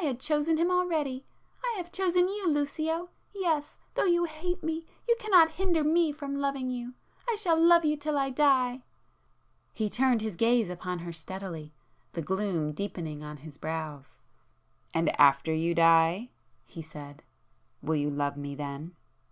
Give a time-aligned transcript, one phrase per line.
[0.00, 5.50] —I had chosen him already,—I have chosen you, Lucio!—yes, though you hate me you cannot
[5.50, 8.84] hinder me from loving you,—I shall love you till I die!"
[9.72, 14.20] He turned his gaze upon her steadily,—the gloom deepening on his brows.
[14.94, 16.28] "And after you die?"
[16.64, 18.94] he said—"Will you love me then?"